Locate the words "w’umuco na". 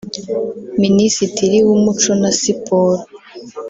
1.67-2.31